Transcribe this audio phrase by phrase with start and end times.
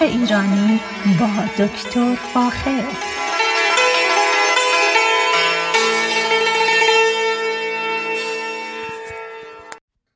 [0.00, 0.80] باغ ایرانی
[1.20, 2.82] با دکتر فاخر.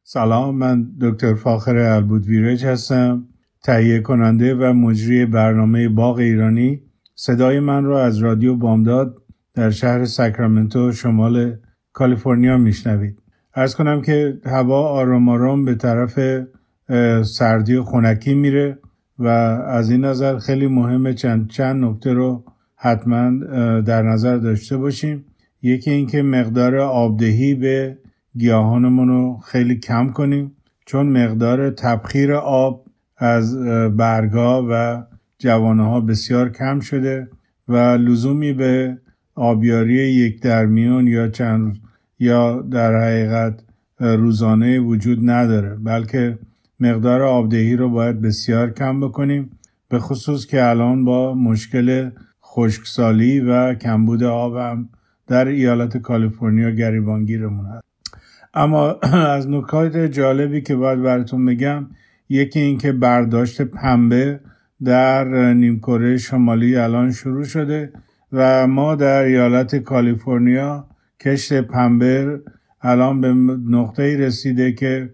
[0.03, 3.25] سلام من دکتر فاخر البود ویرج هستم.
[3.65, 6.83] تهیه کننده و مجری برنامه باغ ایرانی.
[7.15, 9.17] صدای من را از رادیو بامداد
[9.55, 11.57] در شهر ساکرامنتو شمال
[11.93, 13.19] کالیفرنیا میشنوید.
[13.55, 16.19] ارز کنم که هوا آرام آرام به طرف
[17.25, 18.79] سردی و خونکی میره.
[19.19, 22.45] و از این نظر خیلی مهمه چند چند نکته رو
[22.77, 23.31] حتما
[23.81, 25.25] در نظر داشته باشیم.
[25.63, 27.99] یکی اینکه مقدار آبدهی به
[28.39, 30.53] گیاهانمون رو خیلی کم کنیم
[30.87, 32.85] چون مقدار تبخیر آب
[33.17, 33.59] از
[33.97, 35.03] برگا و
[35.39, 37.29] جوانه ها بسیار کم شده
[37.69, 38.99] و لزومی به
[39.35, 41.79] آبیاری یک درمیون یا چند
[42.19, 43.63] یا در حقیقت
[43.99, 45.77] روزانه وجود نداره.
[45.85, 46.39] بلکه
[46.83, 49.51] مقدار آبدهی رو باید بسیار کم بکنیم
[49.89, 52.11] به خصوص که الان با مشکل
[52.45, 54.89] خشکسالی و کمبود آب هم
[55.27, 57.85] در ایالت کالیفرنیا گریبانگیرمون هست.
[58.55, 58.93] اما
[59.37, 61.87] از نکات جالبی که باید براتون بگم
[62.29, 64.41] یکی اینکه برداشت پنبه
[64.85, 67.93] در نیمکره شمالی الان شروع شده
[68.33, 70.87] و ما در ایالت کالیفرنیا
[71.21, 72.41] کشت پنبه
[72.83, 73.35] الان به
[73.77, 75.11] نقطه رسیده که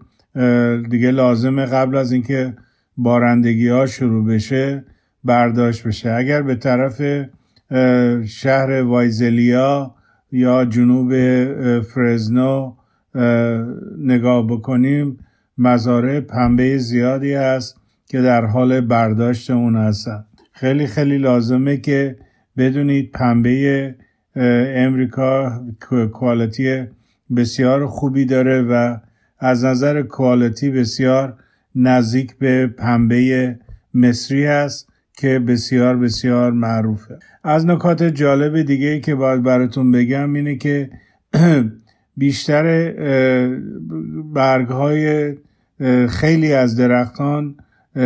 [0.89, 2.53] دیگه لازمه قبل از اینکه
[2.97, 4.83] بارندگی ها شروع بشه
[5.23, 6.11] برداشت بشه.
[6.11, 7.01] اگر به طرف
[8.25, 9.95] شهر وایزلیا
[10.31, 11.13] یا جنوب
[11.81, 12.73] فرزنو
[13.97, 15.17] نگاه بکنیم
[15.57, 20.25] مزارع پنبه زیادی هست که در حال برداشت اون هستن.
[20.51, 22.17] خیلی خیلی لازمه که
[22.57, 23.95] بدونید پنبه
[24.75, 25.61] امریکا
[26.13, 26.83] کوالیتی
[27.35, 28.97] بسیار خوبی داره و
[29.39, 31.33] از نظر کوالیتی بسیار
[31.75, 33.59] نزدیک به پنبه
[33.93, 37.19] مصری هست که بسیار بسیار معروفه.
[37.43, 40.89] از نکات جالب دیگه که باید براتون بگم اینه که
[42.17, 42.91] بیشتر
[44.33, 45.35] برگ های
[46.07, 47.55] خیلی از درختان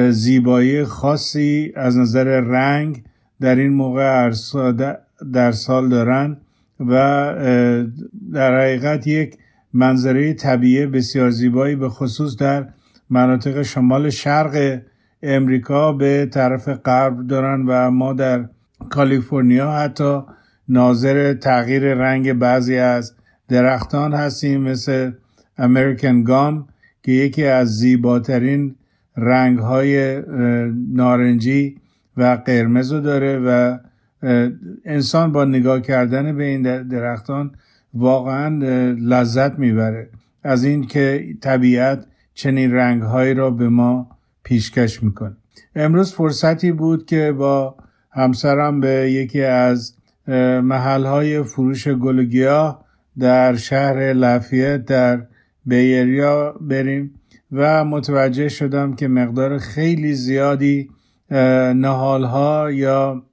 [0.10, 3.04] زیبایی خاصی از نظر رنگ
[3.42, 4.32] در این موقع
[5.34, 6.38] در سال دارن
[6.80, 6.94] و
[8.34, 9.38] در حقیقت یک
[9.74, 12.68] منظره طبیعی بسیار زیبایی به خصوص در
[13.10, 14.82] مناطق شمال شرق
[15.24, 18.46] امریکا به طرف غرب دارن و ما در
[18.90, 20.22] کالیفرنیا حتی
[20.70, 23.14] ناظر تغییر رنگ بعضی از
[23.48, 25.12] درختان هستیم مثل
[25.58, 26.68] امریکن گام
[27.04, 28.76] که یکی از زیباترین
[29.18, 30.22] رنگ های
[30.94, 31.78] نارنجی
[32.18, 33.78] و قرمز رو داره و
[34.86, 37.52] انسان با نگاه کردن به این درختان
[37.94, 38.48] واقعا
[39.00, 40.09] لذت می‌بره.
[40.44, 44.09] از این که طبیعت چنین رنگهایی را به ما
[44.44, 45.36] پیشکش می‌کنه.
[45.76, 47.76] امروز فرصتی بود که با
[48.12, 49.96] همسرم به یکی از
[50.64, 52.80] محلهای فروش گلگیا
[53.20, 55.22] در شهر لفیت در
[55.66, 57.14] بیریا بریم
[57.52, 60.90] و متوجه شدم که مقدار خیلی زیادی
[61.75, 63.24] نهال ها یا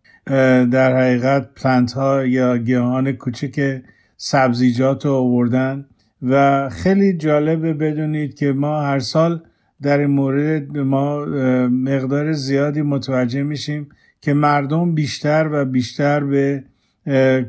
[0.71, 3.83] در حقیقت پلنت ها یا گیاهان کوچک
[4.23, 5.87] سبزیجات رو آوردن
[6.23, 9.43] و خیلی جالبه بدونید که ما هر سال
[9.83, 11.25] در این مورد ما
[11.67, 13.89] مقدار زیادی متوجه میشیم
[14.21, 16.65] که مردم بیشتر و بیشتر به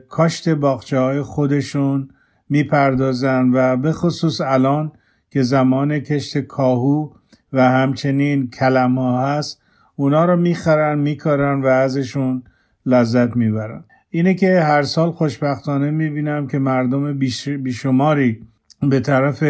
[0.10, 2.10] کاشت باخچه های خودشون
[2.50, 4.92] می‌پردازن و به خصوص الان
[5.30, 7.10] که زمان کشت کاهو
[7.54, 9.62] و همچنین کلم ها هست
[9.96, 12.44] اونا رو می‌خرن میکارن و ازشون
[12.86, 13.84] لذت می‌برن.
[14.14, 17.20] اینه که هر سال خوشبختانه می‌بینم که مردم
[17.64, 18.40] بیشماری
[18.82, 19.44] به طرف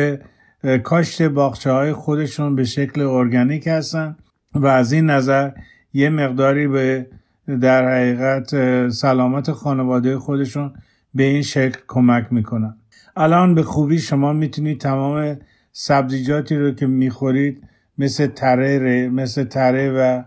[0.83, 4.15] کاشت باخچه های خودشون به شکل ارگانیک هستن
[4.53, 5.51] و از این نظر
[5.93, 7.07] یه مقداری به
[7.61, 8.49] در حقیقت
[8.89, 10.73] سلامت خانواده خودشون
[11.13, 12.75] به این شکل کمک می‌کنن.
[13.15, 15.37] الان به خوبی شما می‌تونید تمام
[15.71, 17.63] سبزیجاتی رو که می‌خورید
[17.97, 20.23] مثل تره مثل تره و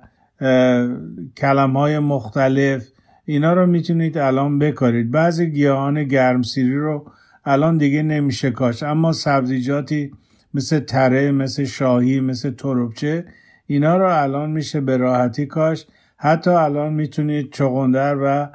[1.37, 2.94] کلم های مختلف
[3.25, 5.11] اینا رو می‌تونید الان بکارید.
[5.11, 7.11] بعضی گیاهان گرمسیری رو
[7.45, 10.11] الان دیگه نمیشه کاش اما سبزیجاتی
[10.55, 13.25] مثل تره مثل شاهی مثل تروبچه
[13.67, 15.87] اینا رو الان میشه به راحتی کاش
[16.17, 18.49] حتی الان می‌تونید چغندر و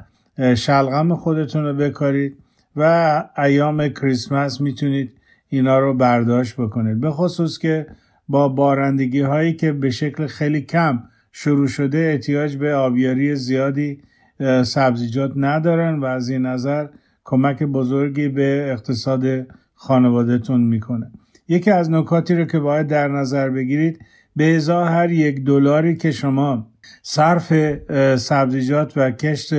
[0.54, 2.36] شلغم خودتون رو بکارید
[2.76, 5.12] و ایام کریسمس می‌تونید
[5.48, 7.00] اینا رو برداشت بکنید.
[7.00, 7.86] به خصوص که
[8.28, 11.02] با بارندگی هایی که به شکل خیلی کم
[11.32, 14.02] شروع شده احتیاج به آبیاری زیادی
[14.64, 16.86] سبزیجات ندارن و از این نظر
[17.24, 19.24] کمک بزرگی به اقتصاد
[19.74, 21.10] خانوادهتون می‌کنه.
[21.48, 23.98] یکی از نکاتی رو که باید در نظر بگیرید
[24.36, 26.66] به ازای هر یک دلاری که شما
[27.02, 27.52] صرف
[28.16, 29.54] سبزیجات و کشت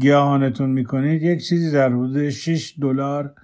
[0.00, 3.34] گیاهانتون می‌کنید یک چیزی در حدود 6 دلار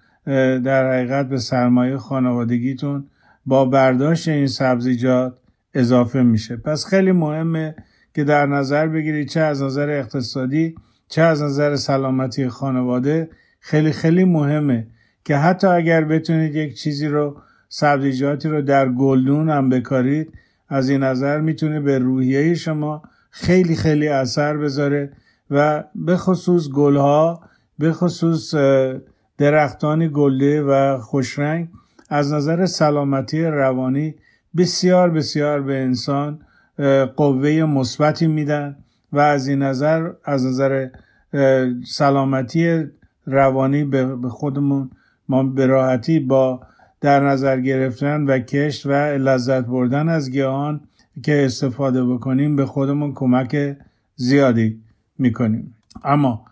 [0.64, 3.06] در حقیقت به سرمایه خانوادگیتون
[3.46, 5.38] با برداشت این سبزیجات
[5.74, 6.56] اضافه میشه.
[6.56, 7.74] پس خیلی مهمه
[8.16, 10.74] که در نظر بگیرید چه از نظر اقتصادی
[11.08, 13.30] چه از نظر سلامتی خانواده
[13.60, 14.86] خیلی خیلی مهمه
[15.24, 17.36] که حتی اگر بتونید یک چیزی رو
[17.68, 20.32] سبزیجاتی رو در گلدون هم بکارید
[20.68, 25.12] از این نظر می‌تونه به روحیه شما خیلی خیلی اثر بذاره
[25.50, 27.40] و به خصوص گلها
[27.78, 28.54] به خصوص
[29.38, 31.68] درختان گلده و خوشرنگ
[32.08, 34.14] از نظر سلامتی روانی
[34.56, 36.40] بسیار بسیار به انسان
[37.16, 38.76] قوه مثبتی میدن
[39.12, 40.88] و از این نظر از نظر
[41.86, 42.84] سلامتی
[43.26, 44.90] روانی به خودمون
[45.28, 46.60] ما به راحتی با
[47.00, 50.80] در نظر گرفتن و کشت و لذت بردن از گیاهان
[51.22, 53.76] که استفاده بکنیم به خودمون کمک
[54.16, 54.80] زیادی
[55.18, 55.74] می‌کنیم.
[56.04, 56.44] اما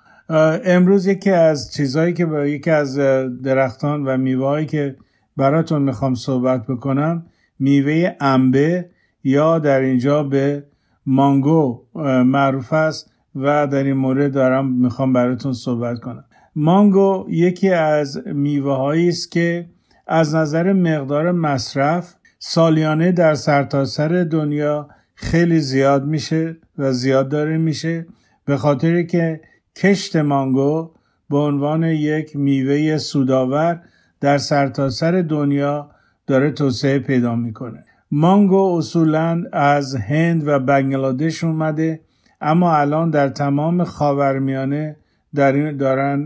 [0.65, 2.97] امروز یکی از چیزهایی که با یکی از
[3.43, 4.97] درختان و میوه که
[5.37, 7.26] براتون می‌خوام صحبت بکنم
[7.59, 8.91] میوه انبه
[9.25, 10.65] یا در اینجا به
[11.06, 11.82] مانگو
[12.25, 16.25] معروف است و در این مورد دارم می‌خوام براتون صحبت کنم.
[16.56, 19.67] مانگو یکی از میوه است که
[20.06, 27.59] از نظر مقدار مصرف سالیانه در سرتاسر سر دنیا خیلی زیاد میشه و زیاد داره
[27.59, 28.06] میشه
[28.44, 29.41] به خاطر که
[29.76, 30.91] کشت مانگو
[31.31, 33.82] به عنوان یک میوه سوداور
[34.21, 35.91] در سرتاسر سر دنیا
[36.26, 37.85] داره توسعه پیدا می‌کنه.
[38.16, 42.00] مانگو اصولا از هند و بنگلادش اومده
[42.40, 44.96] اما الان در تمام خاورمیانه
[45.34, 46.19] در دارن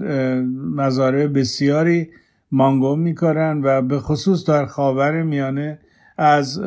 [0.77, 2.09] مزارع بسیاری
[2.53, 5.79] مانگو میکارن و به خصوص در خاور میانه
[6.19, 6.61] از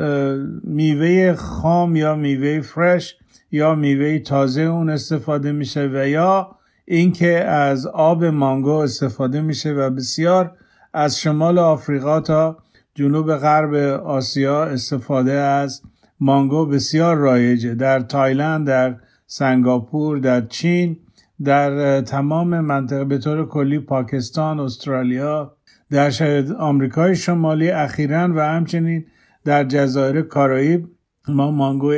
[0.63, 3.15] میوه خام یا میوه فرش
[3.51, 9.89] یا میوه تازه اون استفاده میشه و یا اینکه از آب مانگو استفاده میشه و
[9.89, 10.51] بسیار
[10.93, 12.57] از شمال آفریقا تا
[12.95, 13.73] جنوب غرب
[14.03, 15.81] آسیا استفاده از
[16.19, 17.75] مانگو بسیار رایجه.
[17.75, 18.95] در تایلند در
[19.27, 20.97] سنگاپور در چین
[21.43, 25.57] در تمام منطقه به طور کلی پاکستان استرالیا
[25.89, 26.11] در
[26.59, 29.05] آمریکای شمالی اخیرا و همچنین
[29.45, 30.87] در جزایر کارائیب
[31.27, 31.93] ما مانگو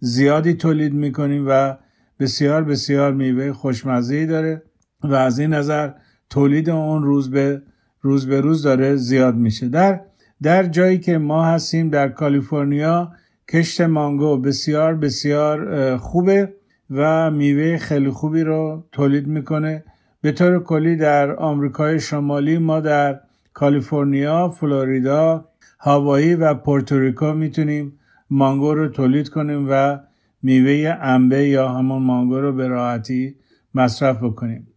[0.00, 1.76] زیادی تولید می‌کنیم و
[2.20, 4.62] بسیار بسیار میوه خوشمزه داره
[5.04, 5.90] و از این نظر
[6.30, 7.62] تولید اون روز به
[8.00, 9.68] روز به روز داره زیاد میشه.
[9.68, 10.00] در
[10.42, 13.12] در جایی که ما هستیم در کالیفرنیا
[13.52, 16.54] کشت مانگو بسیار بسیار خوبه
[16.90, 19.84] و میوه خیلی خوبی رو تولید می‌کنه.
[20.20, 23.20] به طور کلی در آمریکای شمالی ما در
[23.52, 25.48] کالیفرنیا، فلوریدا،
[25.80, 27.98] هاوایی و پورتوریکو می‌تونیم
[28.30, 29.98] مانگو رو تولید کنیم و
[30.42, 33.36] میوه انبه یا همون مانگو رو به راحتی
[33.74, 34.68] مصرف بکنیم.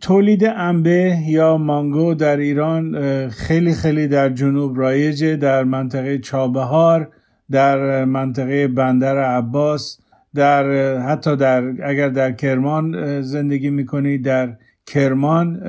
[0.00, 7.08] تولید انبه یا مانگو در ایران خیلی خیلی در جنوب رایجه در منطقه چابهار
[7.50, 9.98] در منطقه بندر عباس
[10.34, 14.56] در حتی در اگر در کرمان زندگی می‌کنید در
[14.86, 15.60] کرمان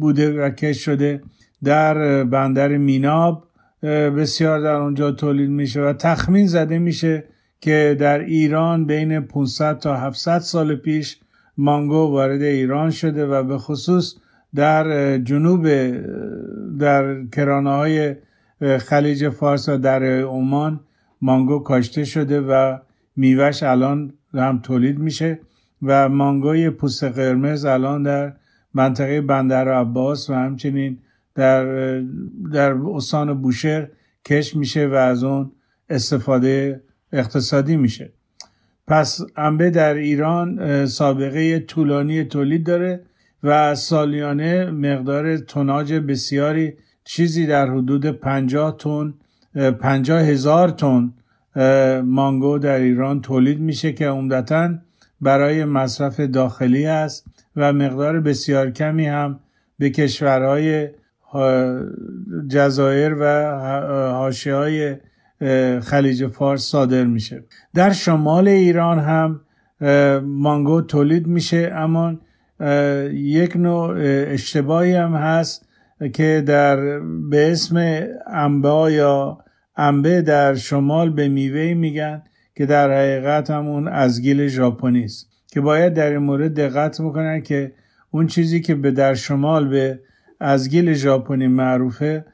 [0.00, 1.22] بوده و کش شده
[1.64, 3.44] در بندر میناب
[4.16, 7.24] بسیار در اونجا تولید میشه و تخمین زده میشه
[7.60, 11.20] که در ایران بین 500 تا 700 سال پیش
[11.60, 14.14] مانگو وارد ایران شده و به خصوص
[14.54, 15.68] در جنوب
[16.78, 18.14] در کرانه های
[18.78, 20.80] خلیج فارس و در عمان
[21.22, 22.78] مانگو کاشته شده و
[23.16, 25.40] میوهش الان هم تولید میشه
[25.82, 28.32] و مانگوی پوست قرمز الان در
[28.74, 30.98] منطقه بندر عباس و همچنین
[31.34, 31.64] در
[32.52, 33.88] در استان بوشهر
[34.24, 35.52] کش میشه و از اون
[35.90, 38.12] استفاده اقتصادی میشه.
[38.90, 43.00] پس انبه در ایران سابقه طولانی تولید داره
[43.42, 46.72] و سالیانه مقدار توناج بسیاری
[47.04, 49.14] چیزی در حدود 50 تن
[49.70, 51.12] 50 هزار تن
[52.04, 54.74] مانگو در ایران تولید میشه که عمدتا
[55.20, 59.40] برای مصرف داخلی است و مقدار بسیار کمی هم
[59.78, 60.88] به کشورهای
[62.48, 63.50] جزایر و
[64.12, 64.96] حاشیه های
[65.82, 67.44] خلیج فارس صادر میشه.
[67.74, 69.40] در شمال ایران هم
[70.24, 72.14] مانگو تولید میشه اما
[73.12, 73.94] یک نوع
[74.28, 75.68] اشتباهی هم هست
[76.12, 76.98] که در
[77.30, 79.38] به اسم انبا یا
[79.76, 82.22] انبه در شمال به میوه میگن
[82.56, 87.40] که در حقیقت همون از گیل ژاپنی است که باید در این مورد دقت می‌کنن
[87.40, 87.72] که
[88.10, 90.00] اون چیزی که به در شمال به
[90.40, 92.24] از گیل ژاپنی معروفه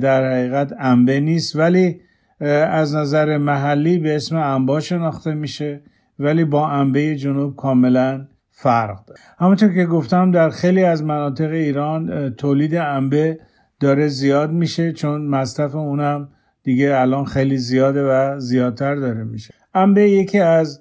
[0.00, 1.56] در حقیقت انبه نیست.
[1.56, 2.00] ولی
[2.48, 5.80] از نظر محلی به اسم انبا شناخته میشه
[6.18, 9.20] ولی با انبه جنوب کاملا فرق داره.
[9.38, 13.38] همونطور که گفتم در خیلی از مناطق ایران تولید انبه
[13.80, 16.28] داره زیاد میشه چون مصرف اونم
[16.62, 19.54] دیگه الان خیلی زیاده و زیادتر داره میشه.
[19.74, 20.80] انبه یکی از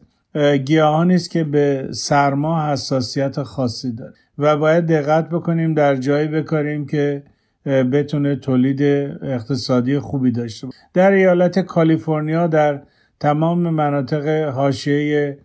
[0.65, 4.13] گیاهانی است که به سرما حساسیت خاصی داره.
[4.37, 7.23] و باید دقت بکنیم در جایی بکاریم که
[7.65, 8.81] بتونه تولید
[9.21, 10.77] اقتصادی خوبی داشته باشه.
[10.93, 12.81] در ایالت کالیفرنیا در
[13.19, 15.37] تمام مناطق حاشیه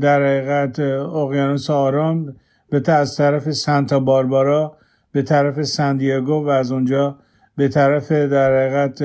[0.00, 2.36] در حقیقت اقیانوس آرام
[2.70, 4.76] به از طرف سانتا باربارا
[5.12, 7.18] به طرف ساندیگو و از اونجا
[7.56, 9.02] به طرف در حقیقت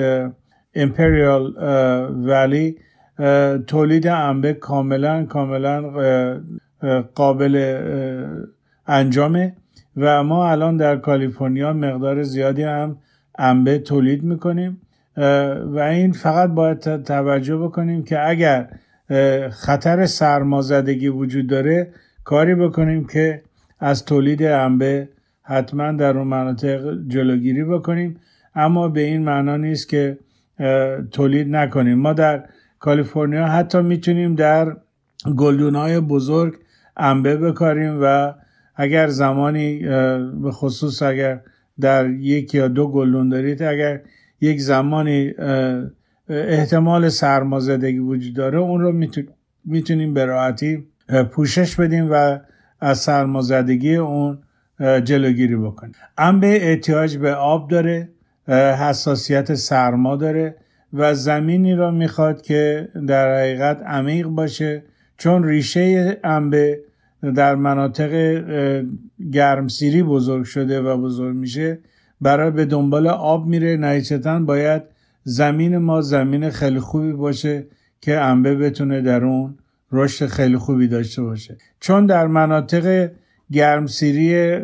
[0.75, 1.53] امپریال
[2.27, 2.77] ولی
[3.67, 5.91] تولید انبه کاملا کاملا
[7.15, 7.55] قابل
[8.88, 9.55] انجامه.
[9.98, 12.98] و ما الان در کالیفرنیا مقدار زیادی هم
[13.38, 14.82] انبه تولید می‌کنیم
[15.66, 18.70] و این فقط باید توجه بکنیم که اگر
[19.50, 21.94] خطر سرمازدگی وجود داره
[22.24, 23.42] کاری بکنیم که
[23.80, 25.10] از تولید انبه
[25.42, 28.20] حتما در اون مناطق جلوگیری بکنیم.
[28.56, 30.18] اما به این معنا نیست که
[31.12, 32.00] تولید نکنیم.
[32.00, 32.44] ما در
[32.80, 34.76] کالیفرنیا حتی می‌تونیم در
[35.38, 36.54] گلدونهای بزرگ
[36.98, 38.34] انبه بکاریم و
[38.75, 39.80] اگر زمانی
[40.44, 41.42] به خصوص اگر
[41.80, 44.01] در یک یا دو گلدون دارید اگر
[44.42, 45.34] یک زمانی
[46.30, 49.08] احتمال سرمازدگی وجود داره اون رو
[49.66, 50.88] می‌تونیم به راحتی
[51.32, 52.40] پوشش بدیم و
[52.80, 54.40] از سرمازدگی اون
[54.80, 55.94] جلوگیری بکنیم.
[56.18, 58.10] انبه احتیاج به آب داره
[58.48, 60.56] حساسیت سرما داره
[60.94, 64.84] و زمینی را می‌خواد که در حقیقت عمیق باشه
[65.18, 66.80] چون ریشه انبه
[67.36, 68.44] در مناطق
[69.32, 71.80] گرمسیری بزرگ شده و بزرگ میشه
[72.22, 73.78] برای به دنبال آب میره.
[73.78, 74.82] نهیچتا باید
[75.24, 77.66] زمین ما زمین خیلی خوبی باشه
[78.01, 79.58] که انبه بتونه در اون
[79.92, 81.58] رشد خیلی خوبی داشته باشه.
[81.80, 83.12] چون در مناطق
[83.51, 84.56] گرمسیری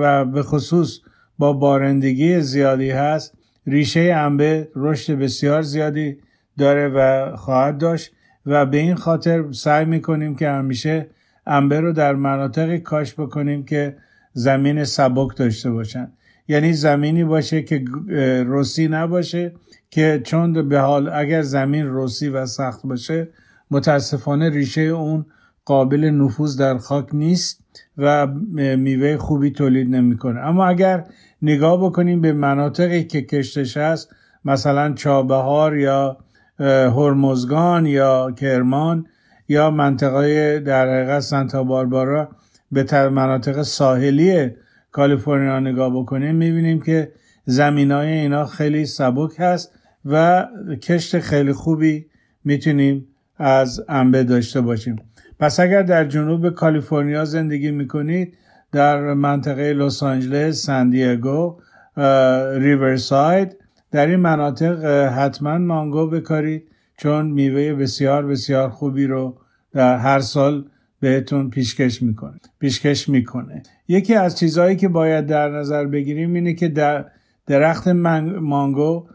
[0.00, 1.00] و به خصوص
[1.38, 3.34] با بارندگی زیادی هست
[3.66, 6.16] ریشه انبه رشد بسیار زیادی
[6.58, 8.12] داره و خواهد داشت.
[8.46, 11.06] و به این خاطر سعی می‌کنیم که همیشه
[11.48, 13.96] انبه رو در مناطقی کاش بکنیم که
[14.32, 16.12] زمین سبک داشته باشن.
[16.48, 17.84] یعنی زمینی باشه که
[18.46, 19.52] روسی نباشه
[19.90, 23.28] که چون به حال اگر زمین روسی و سخت باشه
[23.70, 25.26] متاسفانه ریشه اون
[25.64, 27.64] قابل نفوذ در خاک نیست
[27.98, 28.26] و
[28.76, 30.40] میوه خوبی تولید نمی‌کنه.
[30.40, 31.04] اما اگر
[31.42, 34.14] نگاه بکنیم به مناطقی که کشتش هست
[34.44, 36.16] مثلا چابهار یا
[36.60, 39.06] هرمزگان یا کرمان
[39.48, 42.28] یا منطقه در حقیقت سانتا باربارا
[42.72, 44.50] به مناطق ساحلی
[44.92, 47.12] کالیفرنیا نگاه بکنیم می‌بینیم که
[47.44, 49.72] زمین های اینا خیلی سبک هست
[50.04, 50.46] و
[50.82, 52.06] کشت خیلی خوبی
[52.44, 54.96] می‌تونیم از انبه داشته باشیم.
[55.40, 58.34] پس اگر در جنوب کالیفرنیا زندگی می‌کنید
[58.72, 61.60] در منطقه لس آنجلس ساندیگو
[62.56, 63.56] ریورساید
[63.90, 64.84] در این مناطق
[65.18, 66.68] حتما مانگو بکارید.
[66.98, 69.36] چون میوه بسیار بسیار خوبی رو
[69.72, 70.64] در هر سال
[71.00, 73.62] بهتون پیشکش می‌کنه پیشکش می‌کنه.
[73.88, 77.04] یکی از چیزهایی که باید در نظر بگیریم اینه که در
[77.46, 79.06] درخت مانگو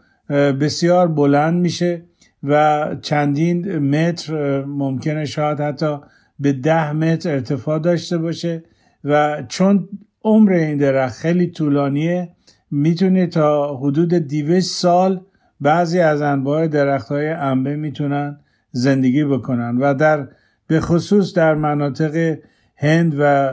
[0.60, 2.02] بسیار بلند میشه
[2.42, 5.98] و چندین متر ممکنه شاید حتی
[6.38, 8.64] به ده متر ارتفاع داشته باشه
[9.04, 9.88] و چون
[10.24, 12.28] عمر این درخت خیلی طولانیه
[12.70, 15.20] می‌تونه تا حدود 200 سال
[15.64, 18.36] بعضی از انواع درخت های انبه می‌تونن
[18.72, 20.28] زندگی بکنن و در
[20.66, 22.36] به خصوص در مناطق
[22.76, 23.52] هند و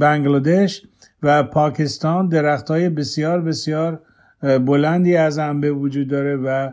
[0.00, 0.82] بنگلادش
[1.22, 4.00] و پاکستان درخت های بسیار بسیار
[4.42, 6.70] بلندی از انبه وجود داره و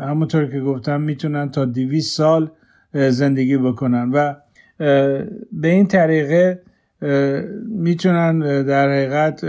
[0.00, 2.50] همونطور که گفتم می‌تونن تا 200 سال
[2.94, 4.34] زندگی بکنن و
[5.52, 6.62] به این طریقه
[7.68, 9.44] می‌تونن در حقیقت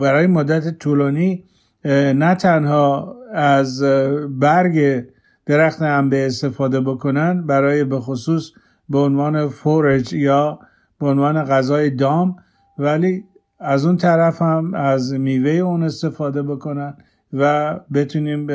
[0.00, 1.44] برای مدت طولانی
[1.84, 3.82] نه تنها از
[4.28, 5.06] برگ
[5.46, 8.50] درخت انبه استفاده بکنن برای به خصوص
[8.88, 10.58] به عنوان فورج یا
[11.00, 12.36] به عنوان غذای دام
[12.78, 13.24] ولی
[13.60, 16.96] از اون طرف هم از میوه اون استفاده بکنن
[17.32, 18.46] و بتونیم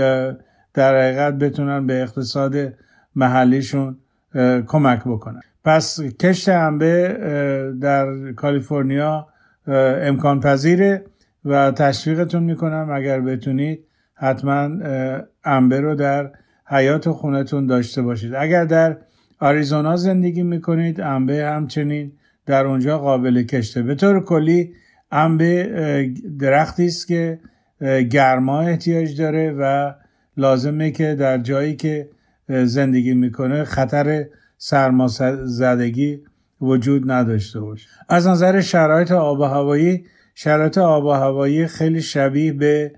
[0.73, 2.55] در حقیقت بتونن به اقتصاد
[3.15, 3.97] محلیشون
[4.67, 5.41] کمک بکنن.
[5.65, 7.17] پس کشت انبه
[7.81, 9.27] در کالیفرنیا
[10.01, 11.05] امکان پذیره
[11.47, 13.79] و تشویقتون می‌کنم اگر بتونید
[14.15, 14.69] حتما
[15.43, 16.31] انبه رو در
[16.65, 18.35] حیات خونتون داشته باشید.
[18.35, 18.97] اگر در
[19.39, 22.11] آریزونا زندگی می‌کنید انبه همچنین
[22.45, 23.81] در اونجا قابل کشته.
[23.81, 24.73] به طور کلی
[25.11, 27.39] انبه درختی است که
[28.11, 29.93] گرما احتیاج داره و
[30.37, 32.09] لازمه که در جایی که
[32.49, 34.25] زندگی می‌کنه خطر
[34.57, 36.19] سرمازدگی
[36.61, 37.87] وجود نداشته باشه.
[38.09, 40.05] از نظر شرایط آب و هوایی
[40.39, 42.91] شرایط آب و هوایی خیلی شبیه به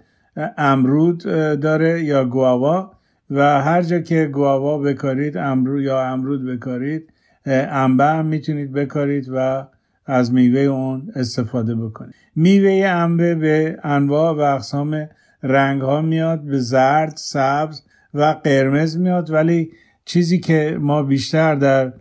[0.58, 1.24] امرود
[1.62, 2.92] داره یا گواوا.
[3.32, 7.14] و هر جا که گواوا بکارید امرود یا امرود بکارید
[7.46, 9.68] انبه هم می‌تونید بکارید و
[10.06, 12.14] از میوه اون استفاده بکنید.
[12.36, 15.10] میوه انبه به انواع و اقسام
[15.44, 17.82] رنگ ها میاد به زرد، سبز
[18.14, 19.32] و قرمز میاد.
[19.32, 19.72] ولی
[20.06, 21.94] چیزی که ما بیشتر در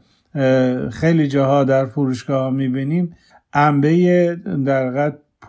[0.91, 3.17] خیلی جاها در فروشگاه ها می‌بینیم
[3.53, 4.91] انبه در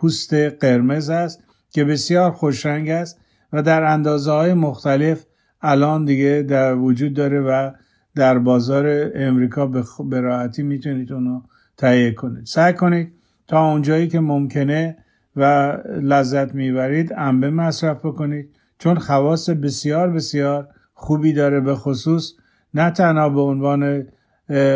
[0.00, 3.20] پوست قرمز است که بسیار خوشرنگ است
[3.52, 5.26] و در اندازه های مختلف
[5.62, 7.70] الان دیگه در وجود داره و
[8.14, 9.66] در بازار امریکا
[10.10, 11.40] به راحتی می‌تونید اونو
[11.76, 12.46] تهیه کنید.
[12.46, 13.12] سعی کنید
[13.46, 14.96] تا اونجایی که ممکنه
[15.36, 22.32] و لذت می‌برید انبه مصرف بکنید چون خواص بسیار بسیار خوبی داره به خصوص
[22.74, 24.06] نه تنها به عنوان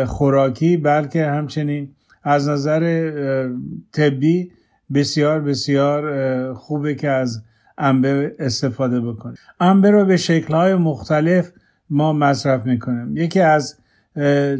[0.05, 3.11] خوراکی بلکه همچنین از نظر
[3.91, 4.51] طبی
[4.93, 7.43] بسیار بسیار خوبه که از
[7.77, 9.37] انبه استفاده بکنیم.
[9.59, 11.51] انبه رو به شکلهای مختلف
[11.89, 13.17] ما مصرف می‌کنیم.
[13.17, 13.77] یکی از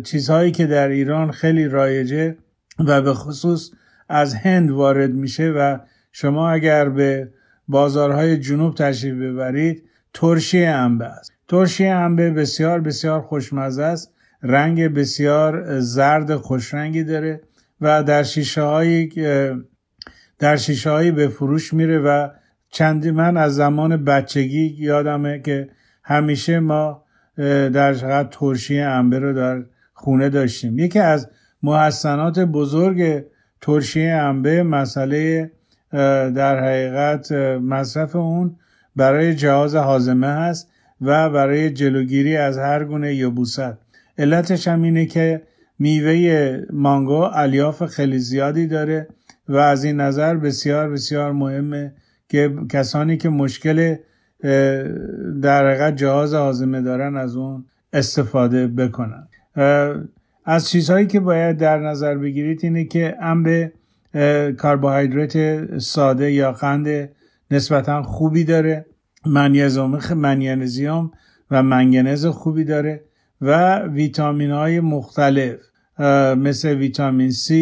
[0.03, 2.38] چیزهایی که در ایران خیلی رایجه
[2.79, 3.72] و به خصوص
[4.10, 5.77] از هند وارد میشه و
[6.12, 7.29] شما اگر به
[7.67, 11.32] بازارهای جنوب تشریف ببرید ترشی انبه است.
[11.48, 14.12] ترشی انبه بسیار بسیار خوشمزه است.
[14.44, 17.41] رنگ بسیار زرد خوشرنگی داره
[17.82, 19.08] و در شیشه هایی
[20.39, 22.30] در شیشه هایی به فروش میره و
[22.72, 25.70] چندی من از زمان بچگی یادمه که
[26.04, 27.04] همیشه ما
[27.74, 29.63] در شقیقت ترشی انبه رو در
[29.94, 30.80] خونه داشتیم.
[30.80, 31.30] یکی از
[31.63, 33.24] محسنات بزرگ
[33.62, 35.51] ترشی انبه مسئله
[36.36, 38.56] در حقیقت مصرف اون
[38.96, 40.69] برای جهاز حازمه هست
[41.02, 43.74] و برای جلوگیری از هر گونه یبوست.
[44.17, 45.41] علتش هم اینه که
[45.80, 49.08] میوه مانگو الیاف خیلی زیادی داره.
[49.49, 51.93] و از این نظر بسیار بسیار مهمه
[52.29, 53.95] که کسانی که مشکل
[55.41, 59.27] در حقیقت جهاز حازمه دارن از اون استفاده بکنن.
[60.45, 63.71] از چیزهایی که باید در نظر بگیرید اینه که انبه
[64.62, 67.10] کربوهیدرات ساده یا قند
[67.51, 68.86] نسبتا خوبی داره
[69.25, 71.12] منیزیم
[71.51, 73.03] و منگنز خوبی داره
[73.41, 75.55] و ویتامین های مختلف
[76.38, 77.53] مثل ویتامین C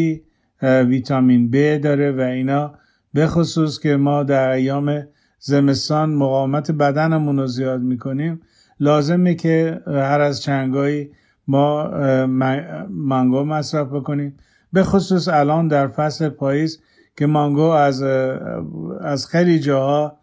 [0.63, 2.73] ویتامین B داره و اینا
[3.13, 5.03] به خصوص که ما در ایام
[5.39, 8.41] زمستان مقاومت بدنمون رو زیاد می‌کنیم.
[8.79, 11.09] لازمه که هر از چنگایی
[11.47, 11.89] ما
[12.89, 14.35] مانگو مصرف بکنیم.
[14.73, 16.81] به خصوص الان در فصل پاییز
[17.17, 18.01] که مانگو از
[19.01, 20.17] از خیلی جاها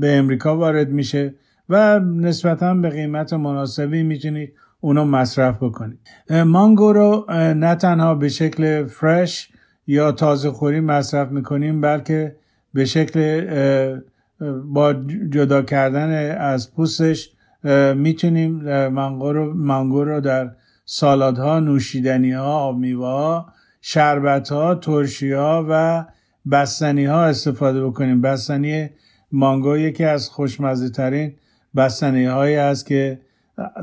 [0.00, 1.34] به امریکا وارد میشه
[1.68, 4.52] و نسبتا به قیمت مناسبی می‌تونید
[4.86, 5.98] اونو مصرف بکنید
[6.32, 9.48] مانگو رو نه تنها به شکل فرش
[9.86, 12.36] یا تازه خوری مصرف می‌کنیم بلکه
[12.74, 13.20] به شکل
[14.64, 14.92] با
[15.30, 17.30] جدا کردن از پوستش
[17.94, 20.50] می‌تونیم مانگو رو, مانگو رو در
[20.84, 23.46] سالادها نوشیدنی ها آب میوه ها
[23.80, 26.04] شربت ها ترشی ها و
[26.50, 28.20] بستنی ها استفاده بکنیم.
[28.20, 28.90] بستنی
[29.32, 31.34] مانگو یکی از خوشمزه ترین
[31.76, 33.25] بستنی هایی است که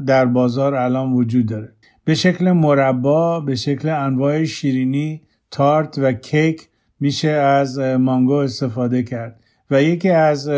[0.06, 1.72] در بازار الان وجود داره.
[2.06, 6.68] به شکل مربا به شکل انواع شیرینی تارت و کیک
[7.00, 9.40] میشه از مانگو استفاده کرد.
[9.72, 10.50] و یکی از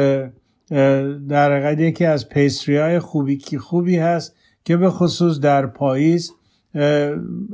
[1.28, 6.32] در حقیقت یکی از پیستری های خوبی که خوبی هست که به خصوص در پاییز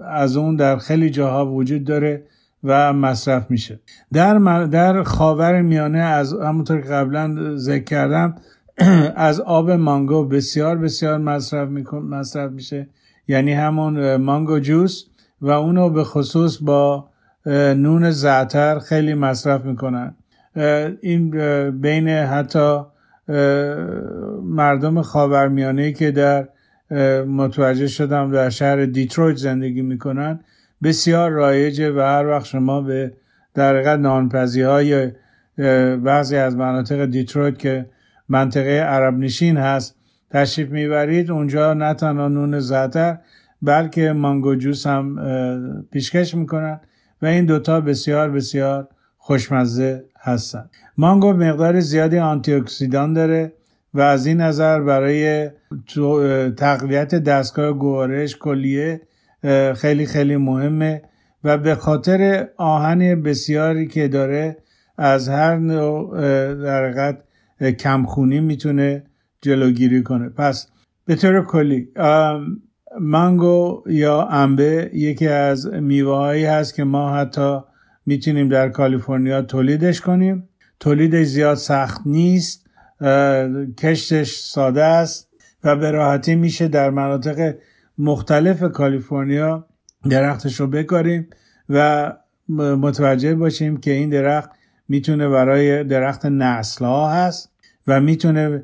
[0.04, 2.24] از اون در خیلی جاها وجود داره
[2.64, 3.80] و مصرف میشه.
[4.14, 8.36] در, در خاور میانه از همونطور که قبلا ذکر کردم
[9.16, 12.88] از آب مانگو بسیار بسیار مصرف, مصرف میشه.
[13.28, 15.06] یعنی همون مانگو جوس
[15.42, 17.10] و اونو به خصوص با
[17.76, 20.16] نون زعتر خیلی مصرف می‌کنن.
[21.02, 21.32] این
[21.82, 22.82] بین حتی
[24.44, 26.48] مردم خاورمیانه که در
[27.24, 30.40] متوجه شدم در شهر دیترویت زندگی می‌کنن
[30.84, 33.14] بسیار رایجه و هر وقت شما به
[33.54, 35.12] در نانپزی های
[36.04, 37.86] بعضی از مناطق دیترویت که
[38.32, 39.96] منطقه عرب نشین هست.
[40.30, 41.32] تشریف می‌برید.
[41.32, 43.18] اونجا نه تنها نون زعتر
[43.62, 45.16] بلکه مانگو جوس هم
[45.92, 46.80] پیشکش می‌کنن
[47.22, 50.70] و این دوتا بسیار بسیار خوشمزه هستن.
[50.98, 53.54] مانگو مقدار زیادی آنتی اکسیدان داره
[53.94, 55.50] و از این نظر برای
[56.58, 59.02] تقویت دستگاه گوارش کلیه
[59.76, 61.02] خیلی خیلی مهمه
[61.44, 64.58] و به خاطر آهن بسیاری که داره
[64.98, 66.22] از هر نوع
[66.64, 66.92] در
[67.62, 69.04] کمخونی می‌تونه
[69.42, 70.30] جلوگیری کنه.
[70.30, 70.68] پس
[71.06, 71.88] به طور کلی
[73.00, 77.60] مانگو یا انبه یکی از میوه هایی هست که ما حتی
[78.06, 80.50] می‌تونیم در کالیفرنیا تولیدش کنیم.
[80.80, 82.68] تولیدش زیاد سخت نیست
[83.78, 85.30] کشتش ساده است
[85.64, 87.56] و به راحتی میشه در مناطق
[87.98, 89.66] مختلف کالیفرنیا
[90.10, 91.28] درختش رو بکاریم
[91.70, 92.12] و
[92.50, 94.50] متوجه باشیم که این درخت
[94.88, 97.51] می‌تونه برای درخت نسل ها هست.
[97.92, 98.64] و می‌تونه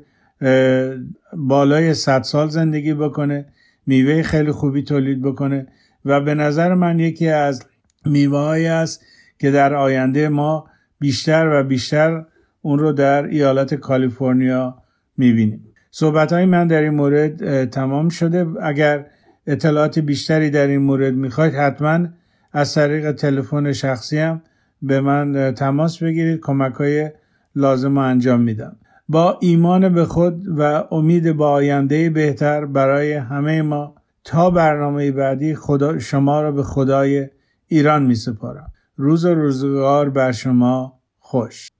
[1.34, 3.46] بالای 100 سال زندگی بکنه
[3.86, 5.68] میوه خیلی خوبی تولید بکنه
[6.06, 7.63] و به نظر من یکی از
[8.06, 9.06] میوه است
[9.40, 12.26] که در آینده ما بیشتر و بیشتر
[12.62, 14.84] اون رو در ایالت کالیفرنیا
[15.18, 15.63] می‌بینیم.
[15.92, 18.48] صحبت های من در این مورد تمام شده.
[18.62, 19.06] اگر
[19.48, 22.08] اطلاعات بیشتری در این مورد می‌خواید حتما
[22.54, 24.42] از طریق تلفن شخصی هم
[24.82, 26.40] به من تماس بگیرید.
[26.40, 27.12] کمک های
[27.56, 28.76] لازم رو انجام میدم.
[29.10, 35.56] با ایمان به خود و امید با آینده بهتر برای همه ما تا برنامه بعدی
[35.56, 37.30] خدا شما را به خدای
[37.67, 41.72] ایران می سپارم روز و روزگار بر شما خوش.